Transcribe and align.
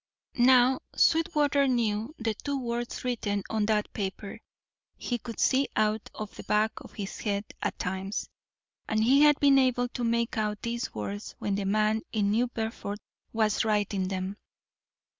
Now, 0.33 0.79
Sweetwater 0.95 1.67
knew 1.67 2.15
the 2.17 2.33
two 2.33 2.57
words 2.57 3.03
written 3.05 3.43
on 3.51 3.67
that 3.67 3.93
paper. 3.93 4.39
He 4.97 5.19
could 5.19 5.39
see 5.39 5.69
out 5.75 6.09
of 6.15 6.35
the 6.35 6.41
back 6.43 6.71
of 6.77 6.93
his 6.93 7.19
head 7.19 7.45
at 7.61 7.77
times, 7.77 8.27
and 8.89 9.03
he 9.03 9.21
had 9.21 9.39
been 9.39 9.59
able 9.59 9.89
to 9.89 10.03
make 10.03 10.39
out 10.39 10.63
these 10.63 10.95
words 10.95 11.35
when 11.37 11.53
the 11.53 11.65
man 11.65 12.01
in 12.11 12.31
New 12.31 12.47
Bedford 12.47 12.97
was 13.31 13.63
writing 13.63 14.07
them. 14.07 14.37